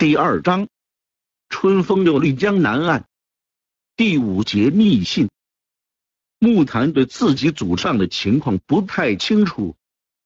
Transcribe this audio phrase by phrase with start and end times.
[0.00, 0.66] 第二章，
[1.50, 3.04] 春风又绿江南岸。
[3.96, 5.28] 第五节密信。
[6.38, 9.76] 木檀对自己祖上的情况不太清楚，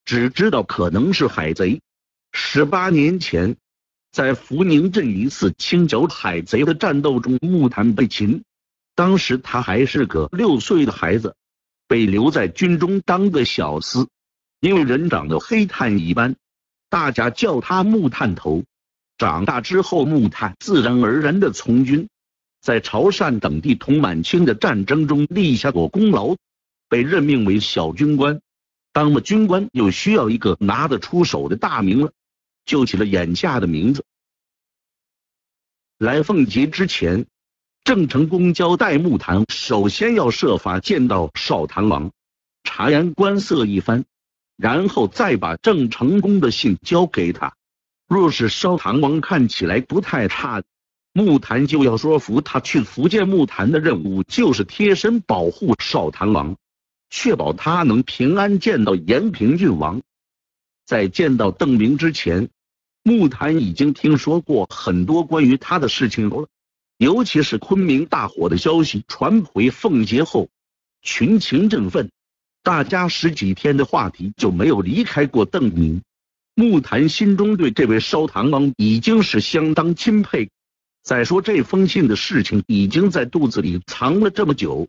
[0.04, 1.80] 只知道可能是海贼。
[2.30, 3.56] 十八年前，
[4.12, 8.44] 在福宁镇一次清剿海贼的战斗中，木檀被擒。
[8.94, 11.34] 当时他还是个六岁的孩子，
[11.88, 14.06] 被留在军中当个小厮，
[14.60, 16.36] 因为人长得黑炭一般，
[16.88, 18.62] 大家叫他木炭头。
[19.24, 22.10] 长大之后，木炭自然而然的从军，
[22.60, 26.36] 在潮汕等地同满清的战争中立下过功劳，
[26.90, 28.42] 被任命为小军官。
[28.92, 32.12] 当了军官，又需要一个拿得出手的大名了，
[32.66, 34.04] 就起了眼下的名字。
[35.96, 37.24] 来凤节之前，
[37.82, 42.12] 郑成功交代木檀，首先要设法见到少谭王，
[42.62, 44.04] 察言观色一番，
[44.58, 47.56] 然后再把郑成功的信交给他。
[48.06, 50.62] 若是烧唐王看起来不太差，
[51.12, 53.28] 木檀就要说服他去福建。
[53.28, 56.56] 木檀的任务就是贴身保护少唐王，
[57.08, 60.02] 确保他能平安见到延平郡王。
[60.84, 62.50] 在见到邓明之前，
[63.02, 66.48] 木檀已经听说过很多关于他的事情了，
[66.98, 70.50] 尤其是昆明大火的消息传回凤节后，
[71.00, 72.10] 群情振奋，
[72.62, 76.02] 大家十几天的话题就没有离开过邓明。
[76.54, 80.50] 木檀心中对这位烧唐王已经是相当钦佩。
[81.02, 84.88] 再说这封信的事情已经在肚子里藏了这么久，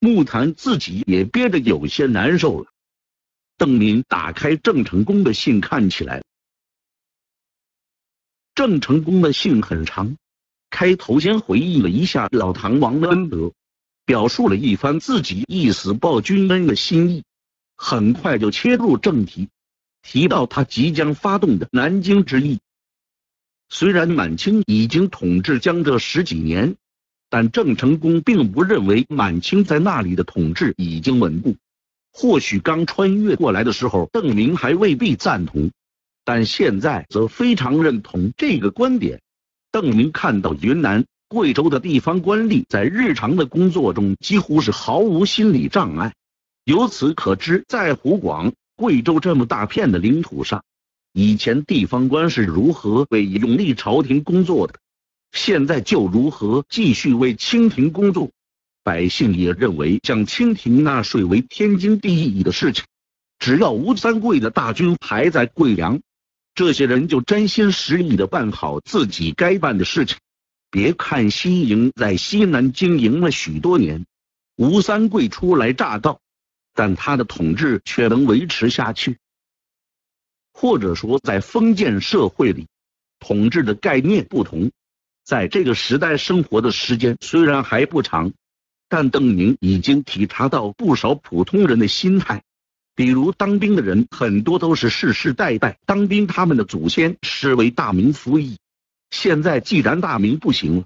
[0.00, 2.66] 木檀自己也憋得有些难受了。
[3.56, 6.24] 邓林打开郑成功的信，看起来，
[8.54, 10.16] 郑成功的信很长，
[10.68, 13.52] 开头先回忆了一下老唐王的恩德，
[14.04, 17.22] 表述了一番自己一死报君恩的心意，
[17.76, 19.48] 很快就切入正题。
[20.04, 22.60] 提到他即将发动的南京之役，
[23.68, 26.76] 虽然满清已经统治江浙十几年，
[27.30, 31.56] 但郑成功并不认为满清在那里的统治已经稳固。
[32.12, 35.72] 或许刚穿越过来的时候，邓明还未必赞同，
[36.24, 39.20] 但现在则非常认同这个观点。
[39.72, 46.14] 邓明看到云南、贵州的地方官吏在日常的工作中几乎是毫无心理障碍，
[46.64, 48.52] 由此可知，在湖广。
[48.76, 50.64] 贵州这么大片的领土上，
[51.12, 54.74] 以前地方官是如何为永历朝廷工作的，
[55.32, 58.30] 现在就如何继续为清廷工作。
[58.82, 62.84] 百姓也认为向清廷纳税为天经地义的事情。
[63.38, 66.00] 只要吴三桂的大军还在贵阳，
[66.54, 70.18] 这些人就真心实意的办好自己该办的事情。
[70.70, 74.04] 别看西营在西南经营了许多年，
[74.56, 76.20] 吴三桂初来乍到。
[76.74, 79.18] 但他的统治却能维持下去，
[80.52, 82.66] 或者说，在封建社会里，
[83.20, 84.70] 统治的概念不同。
[85.22, 88.32] 在这个时代生活的时间虽然还不长，
[88.88, 92.42] 但邓宁已经体察到不少普通人的心态。
[92.94, 98.58] 比如，当兵的人很多都是世世代代当兵，他们的祖先是为大明服役。
[99.10, 100.84] 现在既然大明不行了，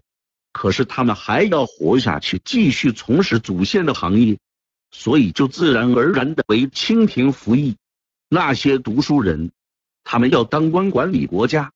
[0.52, 4.38] 可是他们还要活下去，继续从事祖先的行业。
[4.90, 7.76] 所以就自然而然的为清廷服役。
[8.28, 9.50] 那些读书人，
[10.04, 11.72] 他们要当官管理国家，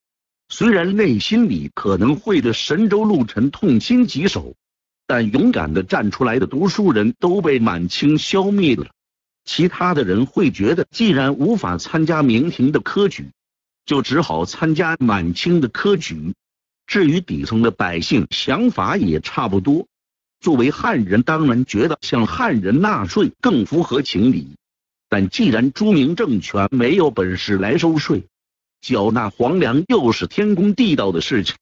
[0.48, 4.54] 虽然内心里可能会对神州陆沉痛心疾首，
[5.06, 8.86] 但勇敢的站出来的读书人都被满清消灭了。
[9.44, 13.30] 其他的人会觉得，既然无法参加明廷的科举，
[13.84, 16.34] 就只好参加满清的科举。
[16.86, 19.86] 至于底层的百姓，想法也差不多。
[20.42, 24.56] 作为汉人，当然觉得向汉人纳税更符合情理。
[25.08, 28.24] 但既然朱明政权没有本事来收税，
[28.80, 31.54] 缴纳皇粮又是天公地道的事情，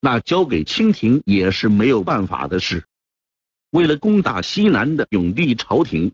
[0.00, 2.84] 那交给清廷也是没有办法的事。
[3.70, 6.10] 为了攻打西南的永历朝廷，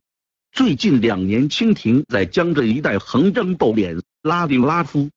[0.52, 5.08] 最近两年清廷在江浙一带横征暴敛，拉丁拉夫。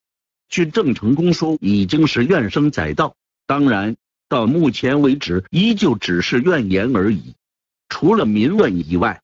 [0.47, 3.13] 据郑成功说，已经是怨声载道。
[3.45, 3.98] 当然。
[4.30, 7.36] 到目前为止，依旧只是怨言而已。
[7.90, 9.22] 除了民怨以外，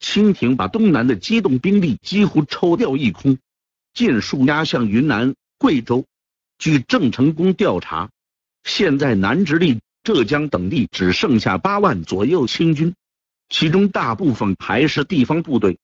[0.00, 3.38] 清廷把东南的机动兵力几乎抽调一空，
[3.94, 6.04] 尽数压向云南、贵州。
[6.58, 8.10] 据郑成功调查，
[8.64, 12.94] 现在南直隶、浙江等地只剩下八万左右清军，
[13.48, 15.78] 其中大部分还是地方部队。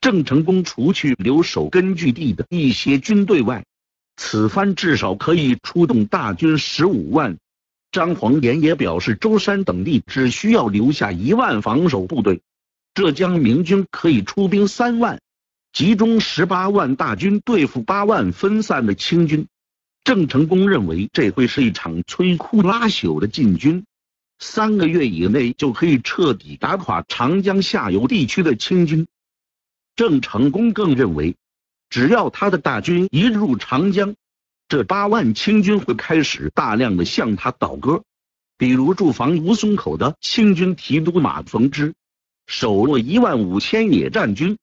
[0.00, 3.64] 郑成功除去留守根据地的一些军队外，
[4.16, 7.36] 此番至少可以出动大军十五万。
[7.92, 12.40] 张煌言也表示，舟山等地只需要留下一万防守部队，
[12.94, 15.20] 浙江明军可以出兵三万，
[15.72, 19.46] 集中十八万大军对付八万分散的清军。
[20.04, 23.84] 郑成功认为这会是一场摧枯拉朽的进军，
[24.38, 29.06] 三个月以内就可以彻底打垮长江下游地区的清军。
[29.96, 31.36] 郑成功更认为，
[31.90, 34.14] 只要他的大军一入长江，
[34.70, 38.04] 这八万清军会开始大量的向他倒戈。
[38.56, 41.92] 比如驻防吴淞口的清军提督马逢之，
[42.46, 44.58] 手握一万五千野战军，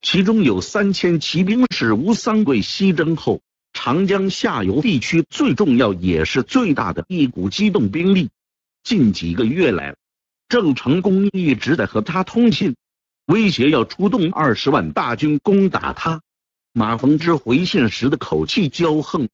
[0.00, 3.42] 其中有三千骑兵是吴三桂西征后
[3.74, 8.30] 长江下游地区最重要也是最大的一股机动兵力。
[8.82, 9.94] 近几个月来，
[10.48, 12.76] 郑成功一直在和他通信，
[13.26, 16.22] 威胁要出动二十万大军攻打他。
[16.72, 19.28] 马逢之回信时的口气骄横，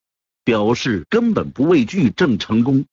[0.46, 2.86] 表示根本不畏惧郑成功。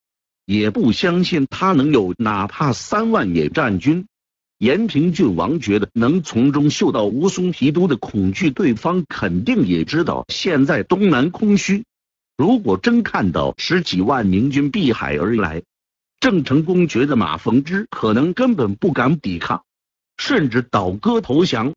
[0.44, 4.06] 也不相信他能有哪怕三万野战军。
[4.58, 11.84] 延平郡王觉得能从中嗅到吴淞提督的恐惧，对方肯定也知道现在东南空虚。
[12.36, 15.62] 如果真看到十几万明军碧海而来，
[16.20, 19.64] 郑成功觉得马逢之可能根本不敢抵抗，
[20.18, 21.72] 甚至倒戈投降。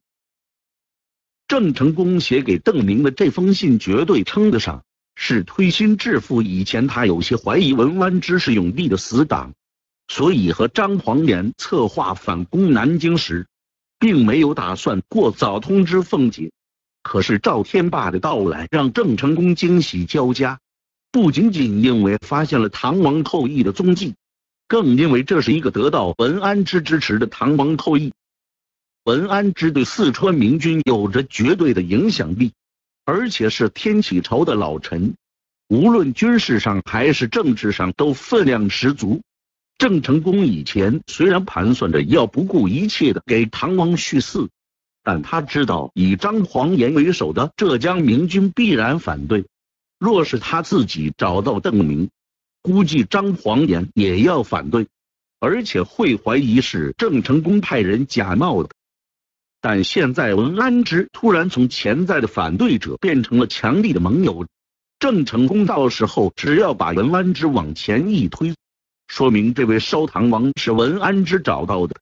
[1.48, 4.84] 郑成功写给邓明的这封信绝对称得上。
[5.20, 6.44] 是推心置腹。
[6.44, 9.54] 以前他有些怀疑文安之是永帝的死党，
[10.08, 13.48] 所以和张黄岩策划反攻南京时，
[13.98, 16.52] 并没有打算过早通知凤姐。
[17.02, 20.60] 可是赵天霸的到来让郑成功惊喜交加，
[21.12, 24.14] 不仅仅因为发现了唐王后裔的踪迹，
[24.68, 28.14] 更因为这是一个得到文安之支持的唐王后裔。
[29.04, 32.52] 文安之对四川明军有着绝对的影响力。
[33.08, 35.16] 而且是天启朝的老臣，
[35.70, 39.22] 无论军事上还是政治上都分量十足。
[39.78, 44.50] 郑成功以前虽然盘算着要不顾一切的给唐王续嗣，
[45.04, 49.46] 但他知道以张黄岩为首的浙江明军必然反对。
[49.98, 52.10] 若是他自己找到邓明，
[52.62, 54.90] 估计张黄岩也要反对，
[55.40, 58.70] 而且会怀疑是郑成功派人假冒的。
[59.70, 64.48] 但现在文安之突然从潜在的反对者变成了强力的盟友，
[64.98, 68.56] 郑成功到时候只要把文安之往前一推，
[69.10, 71.98] 说明这位烧唐王是文安之找到的。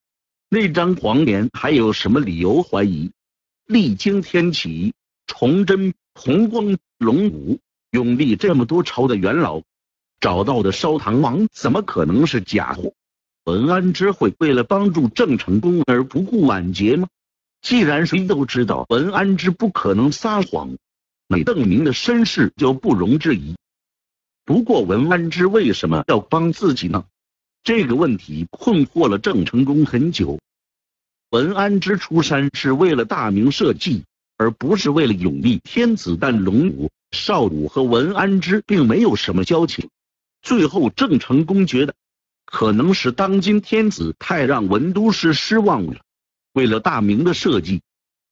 [0.47, 3.09] 那张黄连还有什么理由怀疑？
[3.65, 4.93] 历经天启、
[5.25, 7.57] 崇祯、弘光、隆武、
[7.89, 9.63] 永历这么多朝的元老，
[10.19, 12.93] 找到的烧唐王怎么可能是假货？
[13.45, 17.07] 文安之会为了帮助郑成功而不顾晚节吗？
[17.65, 20.77] 既然谁都知道文安之不可能撒谎，
[21.27, 23.55] 那邓明的身世就不容置疑。
[24.45, 27.05] 不过文安之为什么要帮自己呢？
[27.63, 30.39] 这个问题困惑了郑成功很久。
[31.31, 34.03] 文安之出山是为了大明社稷，
[34.37, 36.15] 而不是为了永历天子。
[36.21, 39.89] 但龙武、少武和文安之并没有什么交情。
[40.43, 41.95] 最后郑成功觉得，
[42.45, 45.95] 可能是当今天子太让文都师失望了。
[46.55, 47.81] 为了大明的社稷，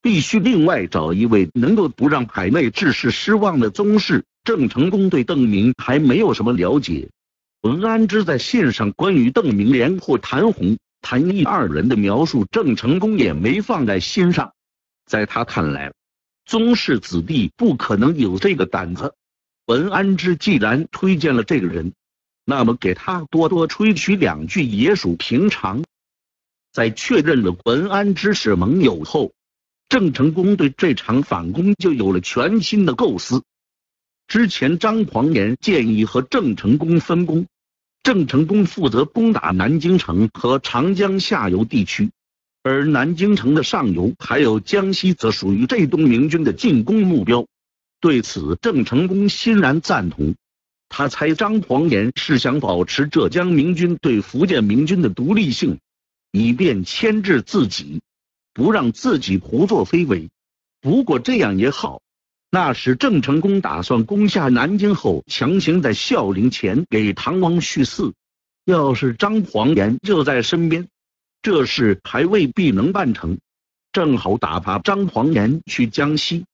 [0.01, 4.23] 必须另外找一位能够不让海内志士失望的宗室。
[4.45, 7.09] 郑成功对邓明还没有什么了解，
[7.61, 14.53] 文安之在信上关于邓明连或谭红、谭毅二人的描述，郑成功也没放在心上。
[15.05, 15.93] 在他看来，
[16.45, 19.13] 宗室子弟不可能有这个胆子。
[19.65, 21.93] 文安之既然推荐了这个人，
[22.45, 25.83] 那么给他多多吹嘘两句也属平常。
[26.73, 29.31] 在确认了文安之是盟友后，
[29.89, 33.43] 郑成功对这场反攻就有了全新的构思。
[34.27, 37.45] 之前张黄岩建议和郑成功分工，
[38.01, 42.09] 郑成功负责攻打南京城和长江下游地区，
[42.63, 47.45] 而南京城的上游还有江西则属于浙东明军的进攻目标。
[48.01, 50.33] 对此，郑成功欣然赞同。
[50.89, 55.77] 他猜张黄岩是想保持浙江明军对福建明军的独立性。
[56.33, 58.01] 以便牵制自己，
[58.53, 60.29] 不让自己胡作非为。
[60.81, 62.01] 不过这样也好，
[62.49, 68.13] 那时郑成功打算攻下南京后，强行在孝陵前给唐王续嗣。
[68.65, 70.87] 要是张黄岩就在身边，
[71.43, 73.37] 这事还未必能办成。
[73.91, 76.45] 正好打发张黄岩去江西，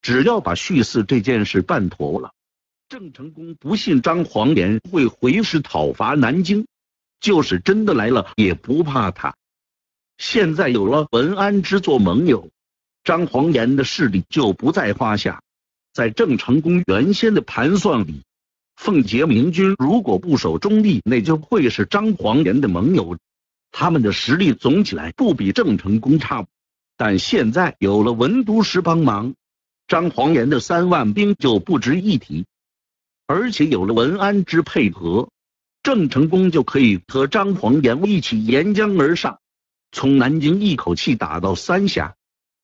[0.00, 2.32] 只要把续嗣这件事办妥了，
[2.88, 6.66] 郑成功不信张黄岩会回师讨伐南京。
[7.26, 9.34] 就是真的来了也不怕他。
[10.16, 12.50] 现在有了文安之做盟友，
[13.02, 15.42] 张黄岩的势力就不在话下。
[15.92, 18.22] 在郑成功原先的盘算里，
[18.76, 23.18] 奉节明军如果不守中立，那就会是张黄岩的盟友。
[23.72, 26.46] 他们的实力总起来不比郑成功差，
[26.96, 29.34] 但现在有了文都师帮忙，
[29.88, 32.46] 张黄岩的三万兵就不值一提。
[33.26, 35.28] 而且有了文安之配合，
[35.86, 39.38] 郑成功就可以和张黄岩一起沿江而上，
[39.92, 42.16] 从南京一口气打到三峡，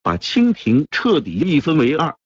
[0.03, 2.17] 把清廷彻底一分为二。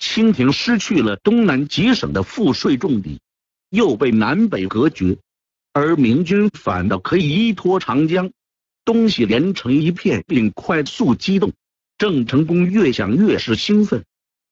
[0.00, 3.20] 清廷失去了东南几省的赋税重地，
[3.68, 5.18] 又被南北隔绝，
[5.72, 8.32] 而明军反倒可以依托长江，
[8.84, 11.52] 东西连成一片，并快速机动。
[11.96, 14.04] 郑成功越想越是兴奋，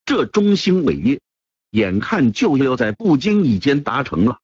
[0.05, 1.19] 这中兴伟业，
[1.73, 4.39] 眼看就要在不经意间达成了。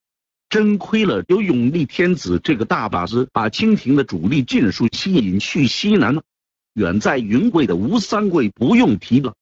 [0.55, 6.23] 真亏了有永历天子这个大把子，把清廷的主力尽数吸引去西南了。
[6.75, 9.35] 远在云贵的吴三桂不用提了，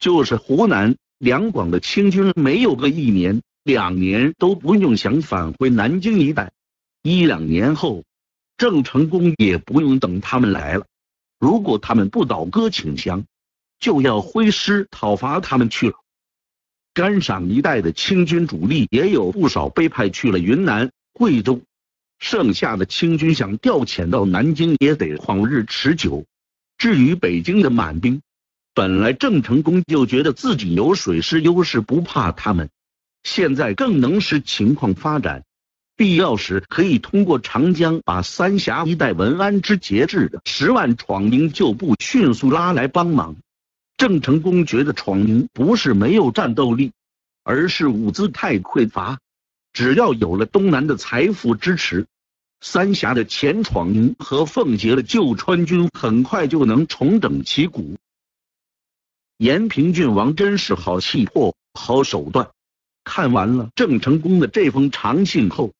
[0.00, 0.96] 就是湖南。
[1.18, 6.50] 两广的清军没有个一年两年都不用想返回南京一带，
[7.04, 8.02] 一两年后，
[8.56, 10.86] 郑成功也不用等他们来了。
[11.38, 13.24] 如果他们不倒戈请降，
[13.78, 15.94] 就要挥师讨伐他们去了。
[16.96, 21.60] 甘陕一带的清军主力也有不少被派去了云南、贵州，
[22.18, 26.24] 剩下的清军想调遣到南京也得旷日持久。
[26.78, 28.22] 至于北京的满兵，
[28.72, 32.70] 本来郑成功就觉得自己有水师优势，不怕他们。
[33.24, 35.44] 现在更能使情况发展，
[35.96, 43.36] 必要时可以通过长江把三峡一带文安之节制的十万闯营旧部迅速拉来帮忙。
[43.96, 46.92] 郑成功觉得闯营不是没有战斗力，
[47.42, 49.18] 而是物资太匮乏。
[49.72, 52.06] 只要有了东南的财富支持，
[52.60, 57.96] 三峡的前闯营和奉节的旧川军很快就能重整旗鼓。
[59.38, 62.50] 延平郡王真是好气魄、好手段。
[63.04, 65.72] 看完了郑成功的这封长信后，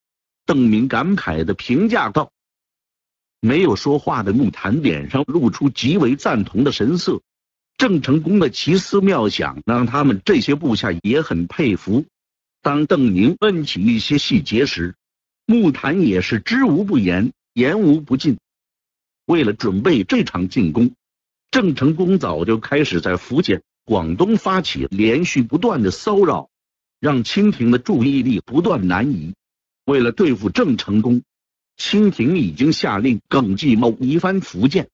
[0.45, 2.31] 邓明感慨的评价道
[3.41, 7.21] ：“没有说话的木檀脸上露出极为赞同的神色。
[7.77, 12.05] 郑成功的奇思妙想让他们这些部下也很佩服。
[12.61, 14.95] 当邓宁问起一些细节时，
[15.45, 18.37] 木檀也是知无不言，言无不尽。
[19.25, 20.91] 为了准备这场进攻。”
[21.49, 26.49] 郑成功早就开始在福建、广东发起连续不断的骚扰，
[26.99, 29.33] 让清廷的注意力不断南移。
[29.85, 31.21] 为了对付郑成功，
[31.77, 34.89] 清廷已经下令耿继茂一番福建，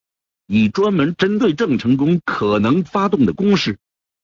[0.48, 3.78] 以专门针对郑成功可能发动的攻势。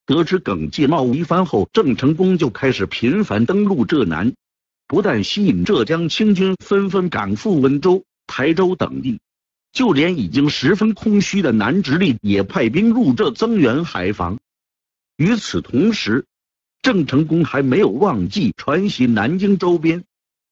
[0.05, 4.33] 得知耿继茂一番后，郑成功就开始频繁登陆浙南，
[4.87, 9.19] 不但吸引浙江清军纷纷赶赴温州、台州等地。
[9.71, 14.39] 就连已经十分空虚的南直隶也派兵入浙增援海防。
[15.15, 16.25] 与此同时，
[16.81, 20.05] 郑成功还没有忘记传习南京周边，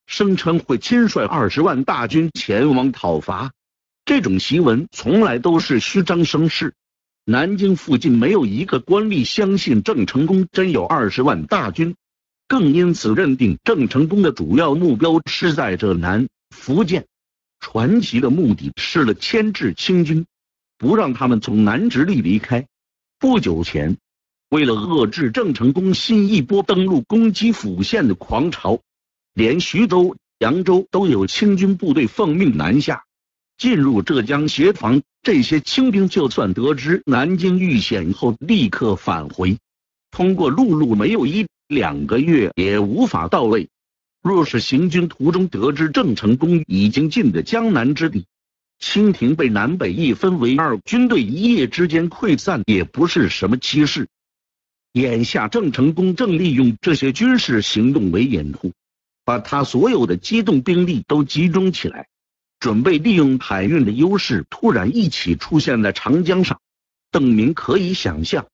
[0.05, 3.51] 声称会亲率二十万大军前往讨伐。
[4.07, 6.73] 这种檄文从来都是虚张声势，
[7.25, 11.93] 南京附近没有一个官吏相信郑成功真有二十万大军，
[12.47, 17.05] 更因此认定郑成功的主要目标是在浙南、福建。
[17.59, 20.25] 传奇的目的是了牵制清军，
[20.77, 22.65] 不让他们从南直隶离开。
[23.19, 23.97] 不久前，
[24.49, 28.79] 为了遏制郑成功新一波登陆攻击府县的狂潮，
[29.33, 33.03] 连徐州、扬州都有清军部队奉命南下，
[33.57, 35.01] 进入浙江协防。
[35.23, 39.57] 这些清兵就算得知南京遇险后，立刻返回，
[40.11, 43.67] 通过陆路没有一两个月也无法到位。
[44.21, 48.25] 若是行军途中得知郑成功已经进的江南之地，
[48.79, 54.07] 清廷被南北一分为二，军队一夜之间溃散，也不是什么奇事。
[54.93, 58.71] 眼下郑成功正利用这些军事行动为掩护，
[59.25, 62.07] 把他所有的机动兵力都集中起来，
[62.59, 66.59] 准备利用海运的优势，突然一起出现在长江上。
[67.11, 68.47] 邓明可以想象。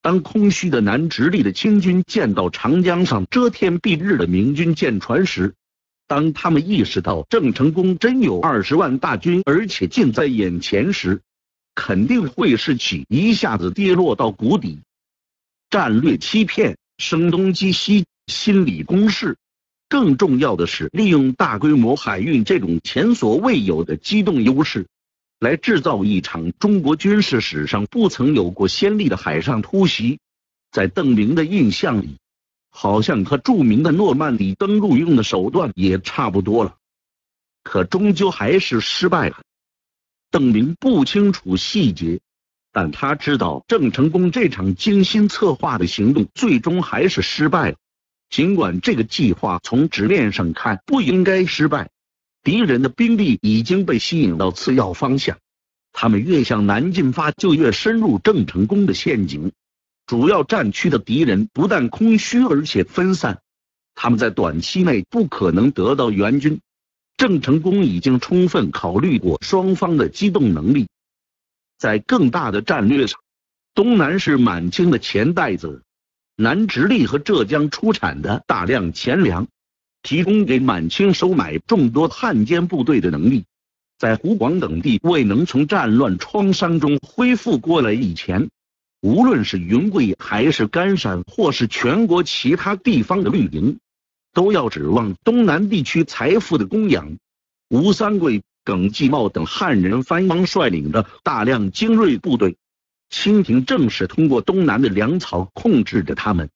[0.00, 5.54] 当空虚的南直隶的清军见到长江上遮天蔽日的明军舰船时，
[6.06, 11.20] 当他们意识到郑成功真有二十万大军，而且近在眼前时，
[11.74, 14.80] 肯定会士气一下子跌落到谷底。
[15.68, 19.36] 战略欺骗、声东击西、心理攻势，
[19.88, 24.86] 更重要的是利用大规模海运这种前所未有的机动优势。
[25.40, 30.18] 来制造一场中国军事史上不曾有过先例的海上突袭，
[30.72, 32.18] 在邓明的印象里，
[32.70, 36.74] 好像和著名的诺曼底登陆用的手段也差不多了，
[37.62, 39.40] 可终究还是失败了。
[40.32, 42.18] 邓明不清楚细节，
[42.72, 47.76] 但他知道郑成功这场精心策划的行动最终还是失败了。
[48.30, 51.90] 尽管这个计划从直面上看不应该失败。
[52.42, 55.38] 敌人的兵力已经被吸引到次要方向，
[55.92, 59.52] 他们越向南进发，就越深入郑成功的陷阱。
[60.06, 63.40] 主要战区的敌人不但空虚，而且分散，
[63.94, 66.60] 他们在短期内不可能得到援军。
[67.18, 70.88] 郑成功已经充分考虑过双方的机动能力，
[71.76, 73.20] 在更大的战略上，
[73.74, 75.82] 东南是满清的钱袋子，
[76.40, 79.48] 南直隶和浙江出产的大量钱粮，
[80.02, 83.44] 提供给满清收买众多汉奸部队的能力。
[83.98, 88.50] 在湖广等地未能从战乱创伤中恢复过来以前，
[89.00, 93.80] 无论是云贵还是甘陕，或是全国其他地方的绿营。
[94.32, 97.16] 都要指望东南地区财富的供养。
[97.70, 102.56] 吴三桂、耿继茂等汉人藩王率领的大量精锐部队，
[103.10, 106.50] 清廷正是通过东南的粮草控制着他们。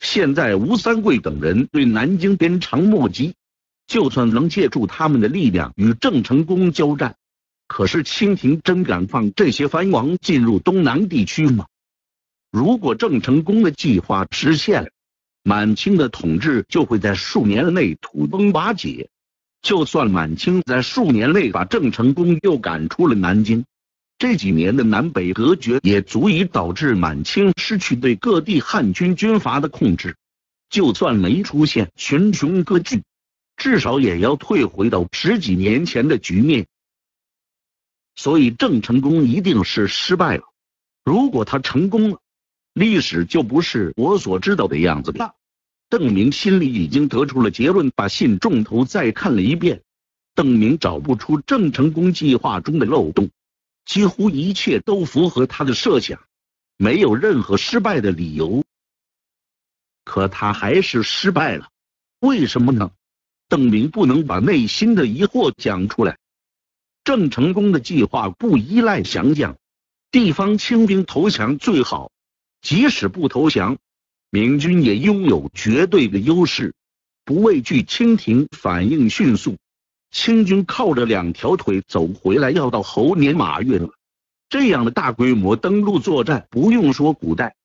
[0.00, 3.34] 现在吴三桂等人对南京鞭长莫及，
[3.86, 7.16] 就算能借助他们的力量与郑成功交战，
[7.68, 11.66] 可是清廷真敢放这些藩王进入东南地区吗？
[12.50, 14.90] 如果郑成功的计划实现了，
[15.42, 19.08] 满清的统治就会在数年内土崩瓦解。
[19.62, 23.64] 就算满清在数年内把郑成功又赶出了南京，
[24.18, 30.16] 这几年的南北隔绝也足以导致满清失去对各地汉军军阀的控制。
[30.70, 33.02] 就算没出现群雄割据，
[33.56, 36.66] 至少也要退回到十几年前的局面。
[38.16, 40.44] 所以郑成功一定是失败了。
[41.04, 42.18] 如果他成功了，
[42.72, 45.34] 历史就不是我所知道的样子了。
[45.88, 49.82] 邓明心里已经得出了结论，把信重头再看了一遍。
[50.34, 53.30] 邓明找不出郑成功计划中的漏洞，
[53.84, 56.20] 几乎一切都符合他的设想，
[56.76, 58.64] 没有任何失败的理由。
[60.04, 61.70] 可他还是失败了，
[62.20, 62.90] 为什么呢？
[63.48, 66.18] 邓明不能把内心的疑惑讲出来。
[67.04, 69.58] 郑成功的计划不依赖降将，
[70.10, 72.10] 地方清兵投降最好。
[72.62, 73.76] 即使不投降，
[74.30, 76.74] 明军也拥有绝对的优势，
[77.24, 79.58] 不畏惧清廷，反应迅速。
[80.14, 83.90] 清军靠着两条腿走回来，要到猴年马月了。
[84.48, 87.56] 这样的大规模登陆作战，不用说古代，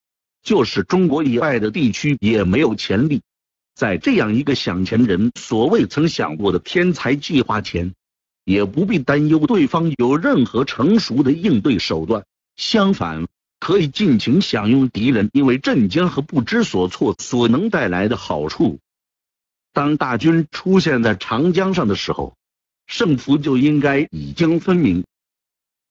[0.41, 3.21] 就是中国以外的地区也没有潜力。
[3.75, 7.93] 在这样一个想前人所未曾想过的天才计划前，
[8.43, 12.25] 也不必担忧对方有任何成熟的应对手段。
[12.57, 13.25] 相反。
[13.61, 18.79] 可以尽情享用敌人因为镇江和不知所措所能带来的好处。
[19.73, 22.37] 当大军出现在长江上的时候，
[22.89, 25.05] 胜负就应该已经分明。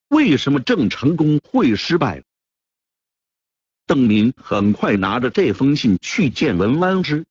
[0.08, 2.24] 为什么郑成功会失败？
[3.86, 7.24] 邓明很快拿着这封信去见文安之，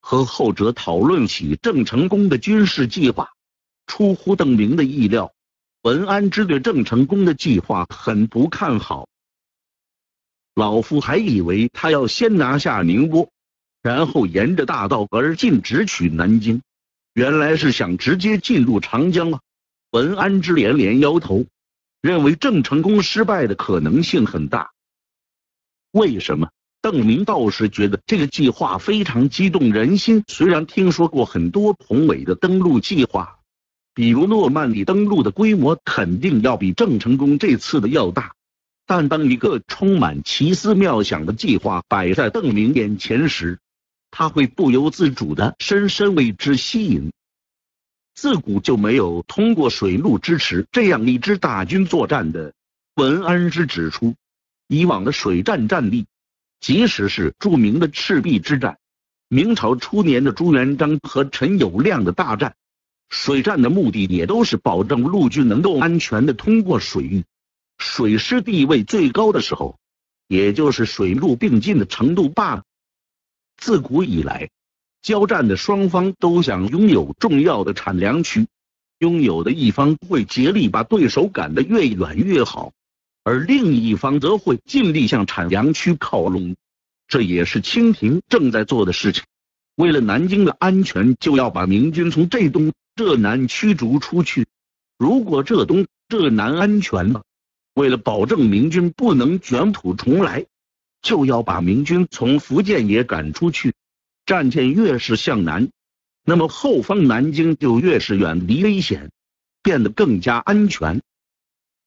[0.00, 3.30] 和后者讨论起郑成功的军事计划。
[3.86, 5.32] 出乎邓明的意料，
[5.82, 9.08] 文安之对郑成功的计划很不看好。
[10.54, 13.30] 老夫还以为他要先拿下宁波，
[13.82, 16.60] 然后沿着大道而进，直取南京。
[17.14, 19.40] 原来是想直接进入长江啊！
[19.90, 21.44] 文安之连连摇头，
[22.00, 24.70] 认为郑成功失败的可能性很大。
[25.90, 26.48] 为什么？
[26.80, 30.24] 邓明倒是觉得这个计划非常激动人心。
[30.26, 33.38] 虽然听说过很多宏伟的登陆计划，
[33.94, 38.32] 比如诺曼底登陆的规模肯定要比郑成功这次的要大。
[38.84, 43.60] 但当一个充满奇思妙想的计划摆在邓明眼前时，
[44.12, 47.10] 他会不由自主的深深为之吸引。
[48.14, 52.52] 自古就没有通过水陆支持这样一支大军作战的。
[52.94, 54.14] 文安之指出，
[54.68, 56.04] 以往的水战战例，
[56.60, 58.76] 即使是著名的赤壁之战，
[59.28, 62.54] 明朝初年的朱元璋和陈友谅的大战，
[63.08, 67.24] 水战的目的也都是保证陆军能够安全的通过水域。
[67.78, 69.78] 水师地位最高的时候，
[70.28, 72.64] 也就是水陆并进的程度罢了。
[73.56, 74.50] 自古以来，
[75.02, 78.46] 交战的双方都想拥有重要的产粮区，
[78.98, 82.72] 拥有的一方会竭力把对手赶得越远越好，
[83.24, 86.56] 而另一方则会尽力向产粮区靠拢。
[87.08, 89.22] 这也是清廷正在做的事情。
[89.74, 94.46] 为了南京的安全，就要把明军从这东这南驱逐出去。
[94.98, 97.22] 如果浙东浙南安全了，
[97.74, 100.46] 为了保证明军不能卷土重来，
[101.02, 103.74] 就要把明军从福建也赶出去。
[104.24, 105.68] 战线越是向南，
[106.24, 109.10] 那么后方南京就越是远离危险，
[109.62, 111.02] 变得更加安全。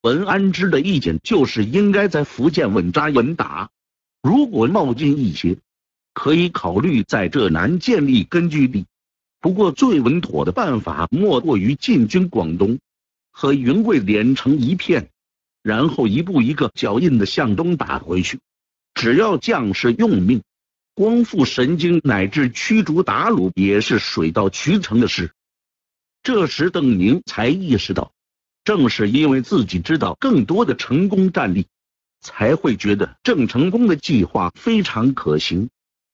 [0.01, 3.71] 文安之的意见就是应该在福建稳扎稳打，
[4.21, 5.57] 如果冒进一些，
[6.13, 8.85] 可以考虑在浙南建立根据地。
[9.39, 12.79] 不过最稳妥的办法莫过于进军广东，
[13.31, 15.09] 和云贵连成一片。
[15.63, 18.39] 然后一步一个脚印的向东打回去，
[18.95, 20.41] 只要将士用命，
[20.95, 25.31] 光复神经乃至驱逐鞑虏也是水到渠成的事。
[26.23, 28.13] 这时邓宁才意识到，
[28.63, 31.67] 正是因为自己知道更多的成功战例，
[32.21, 35.69] 才会觉得郑成功的计划非常可行。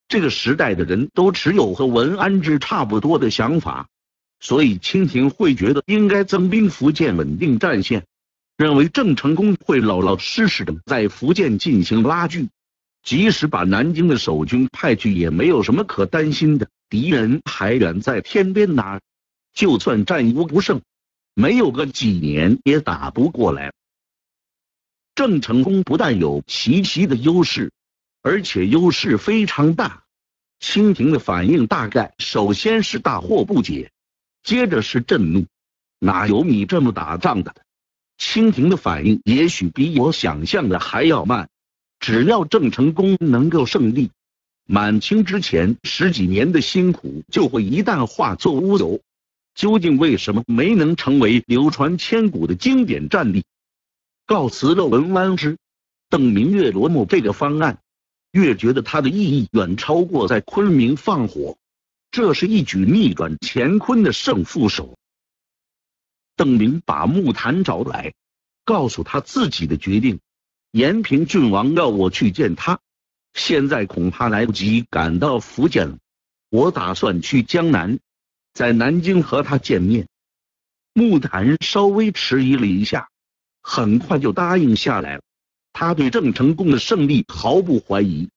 [0.10, 3.88] 这个时代的人都持有和文安之差不多的想法，
[4.42, 8.06] 所以清廷会觉得应该增兵福建，稳定战线，
[8.58, 12.50] 认为郑成功会老老实实的在福建进行拉锯。
[13.04, 16.70] 即使把南京的守军派去，也没有什么可担心的。
[16.90, 19.00] 敌人还远在天边呢，
[19.54, 20.82] 就算战无不胜，
[21.34, 23.74] 没有个几年也打不过来。
[25.16, 27.72] 郑成功不但有奇袭的优势，
[28.22, 30.04] 而且优势非常大。
[30.60, 33.92] 清廷的反应大概首先是大惑不解，
[34.44, 35.46] 接着是震怒。
[35.98, 37.56] 哪有你这么打仗的？
[38.18, 41.50] 清廷的反应也许比我想象的还要慢。
[42.02, 44.10] 只要郑成功能够胜利，
[44.66, 49.00] 满清之前十几年的辛苦就会一旦化作乌有。
[49.54, 53.46] 究竟为什么没能成为流传千古的经典战例？
[54.26, 55.58] 告辞了文安之，
[56.10, 57.80] 邓明越琢磨这个方案，
[58.32, 61.58] 越觉得它的意义远超过在昆明放火。
[62.10, 64.98] 这是一举逆转乾坤的胜负手。
[66.36, 68.14] 邓明把木坛找来，
[68.66, 70.20] 告诉他自己的决定。
[70.72, 72.80] 延平郡王要我去见他，
[73.34, 75.98] 现在恐怕来不及赶到福建了。
[76.50, 78.00] 我打算去江南，
[78.54, 80.08] 在南京和他见面。
[80.94, 83.10] 木檀稍微迟疑了一下，
[83.62, 85.22] 很快就答应下来了。
[85.74, 88.30] 他对郑成功的胜利毫不怀疑。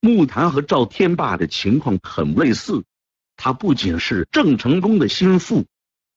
[0.00, 2.84] 木檀和赵天霸的情况很类似，
[3.36, 5.66] 他不仅是郑成功的心腹，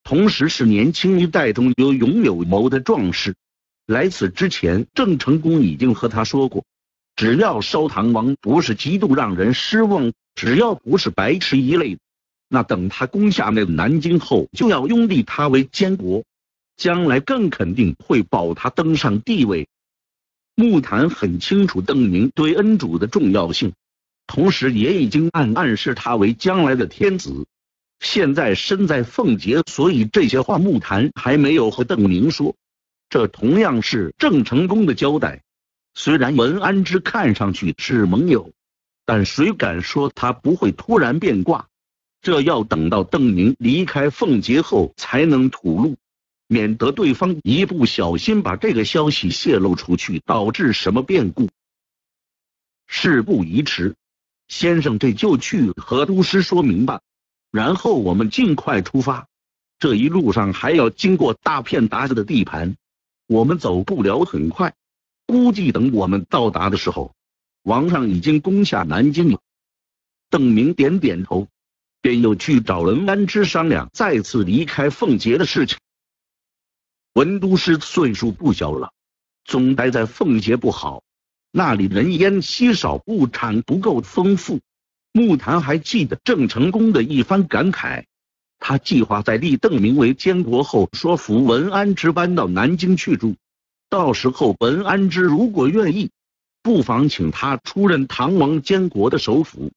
[0.04, 3.36] 同时是年轻一代中有勇有谋的壮士。
[3.86, 6.64] 来此之前，郑成功已经和他说过，
[7.16, 11.98] 只要烧唐王不是极度让人失望，只要不是白痴一类，
[12.48, 16.24] 那等他攻下那南京后，就要拥立他为监国，
[16.78, 19.68] 将来更肯定会保他登上帝位。
[20.56, 23.74] 木坛很清楚邓宁对恩主的重要性，
[24.28, 27.46] 同时也已经暗暗示他为将来的天子。
[28.00, 32.56] 现在身在奉节，所以这些话木坛还没有和邓宁说。
[33.14, 35.44] 这同样是郑成功的交代。
[35.94, 38.54] 虽然文安之看上去是盟友，
[39.06, 41.68] 但谁敢说他不会突然变卦？
[42.24, 45.96] 这要等到邓宁离开奉节后才能吐露，
[46.48, 51.50] 免得对方一不小心把这个消息泄露出去，导致什么变故。
[52.88, 53.94] 事不宜迟，
[54.48, 57.00] 先生这就去和都师说明白，
[57.52, 59.28] 然后我们尽快出发。
[59.78, 62.76] 这一路上还要经过大片达子的地盘。
[63.28, 64.74] 我们走不了很快，
[65.26, 67.16] 估计等我们到达的时候，
[67.64, 69.40] 王上已经攻下南京了。
[70.30, 71.48] 邓明点点头，
[72.02, 75.78] 便又去找了安之商量再次离开凤节的事情。
[77.14, 78.92] 文都师岁数不小了，
[79.46, 81.04] 总待在凤节不好，
[81.52, 84.60] 那里人烟稀少，物产不够丰富。
[85.12, 88.06] 木坛还记得郑成功的一番感慨。
[88.66, 93.36] 他计划在立邓明为监国后，说服文安之搬到南京去住。
[93.90, 96.12] 到时候文安之如果愿意，
[96.62, 99.74] 不妨请他出任唐王监国的首辅。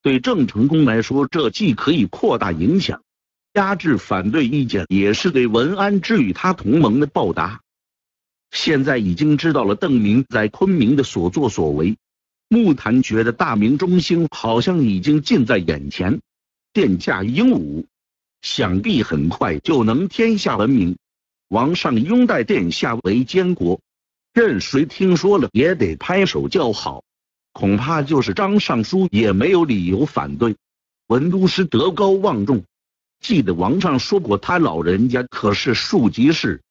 [0.00, 3.02] 对郑成功来说，这既可以扩大影响，
[3.52, 7.60] 压制反对意见，也是对文安之与他同盟的报答。
[8.52, 11.98] 现在已经知道了邓明在昆明的所作所为，
[12.48, 16.22] 木坛觉得大明中兴好像已经近在眼前，
[16.72, 17.84] 殿下英武。
[18.42, 20.96] 想必很快就能天下闻名，
[21.48, 23.80] 王上拥戴殿下为监国，
[24.32, 27.04] 任谁听说了也得拍手叫好。
[27.52, 30.56] 恐怕就是张尚书也没有理由反对。
[31.08, 32.62] 文都师德高望重，
[33.20, 36.62] 记得王上说过，他老人家可是庶吉士，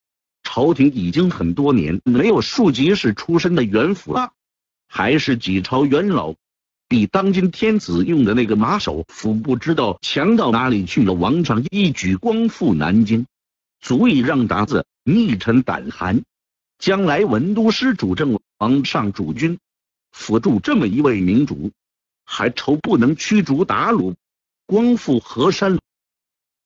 [0.42, 4.32] 朝廷已经很多年没有庶吉士出身的元辅了，
[4.88, 6.34] 还是几朝元老。
[6.90, 11.14] 比当今天子用的那个马首府不知道强到哪里去了。
[11.14, 13.28] 王上一举光复南京，
[13.80, 16.24] 足以让鞑子逆臣胆寒。
[16.80, 19.60] 将来文都师主政，王上主君，
[20.12, 21.72] 辅助这么一位明主，
[22.26, 24.16] 还愁不能驱逐鞑虏，
[24.66, 25.78] 光复河山？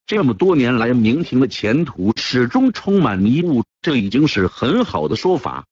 [0.07, 5.65] 这么多年来，明廷的前途始终充满迷雾，这已经是很好的说法。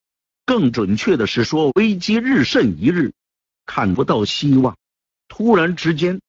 [0.45, 3.13] 更准确的是说，危机日甚一日。
[3.65, 4.77] 看不到希望，
[5.27, 6.19] 突然之间，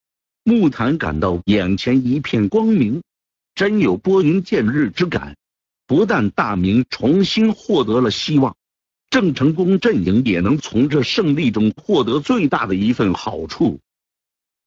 [0.43, 3.03] 木坛感到眼前一片光明，
[3.55, 5.35] 真有拨云见日之感。
[5.85, 8.55] 不但大明重新获得了希望，
[9.09, 13.79] 郑成功阵营也能从这胜利中获得最大的一份好处。